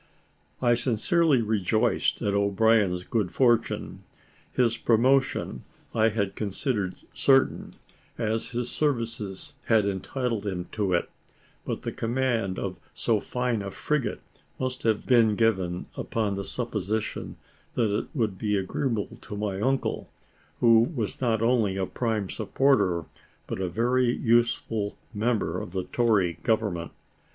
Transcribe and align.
I 0.63 0.73
sincerely 0.73 1.43
rejoiced 1.43 2.23
at 2.23 2.33
O'Brien's 2.33 3.03
good 3.03 3.29
fortune. 3.31 4.03
His 4.51 4.75
promotion 4.75 5.61
I 5.93 6.09
had 6.09 6.35
considered 6.35 6.95
certain, 7.13 7.75
as 8.17 8.47
his 8.47 8.71
services 8.71 9.53
had 9.65 9.85
entitled 9.85 10.47
him 10.47 10.65
to 10.71 10.93
it: 10.93 11.07
but 11.65 11.83
the 11.83 11.91
command 11.91 12.57
of 12.57 12.79
so 12.95 13.19
fine 13.19 13.61
a 13.61 13.69
frigate 13.69 14.21
must 14.57 14.81
have 14.81 15.05
been 15.05 15.35
given 15.35 15.85
upon 15.95 16.33
the 16.33 16.45
supposition 16.45 17.37
that 17.75 17.95
it 17.95 18.07
would 18.15 18.39
be 18.39 18.57
agreeable 18.57 19.19
to 19.21 19.37
my 19.37 19.59
uncle, 19.61 20.09
who 20.61 20.79
was 20.81 21.21
not 21.21 21.43
only 21.43 21.77
a 21.77 21.85
prime 21.85 22.27
supporter, 22.27 23.05
but 23.45 23.61
a 23.61 23.69
very 23.69 24.05
useful 24.09 24.97
member 25.13 25.61
of 25.61 25.73
the 25.73 25.83
Tory 25.83 26.39
government. 26.41 26.89